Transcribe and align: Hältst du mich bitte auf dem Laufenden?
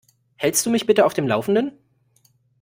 Hältst 0.35 0.65
du 0.65 0.71
mich 0.71 0.87
bitte 0.87 1.05
auf 1.05 1.13
dem 1.13 1.27
Laufenden? 1.27 1.73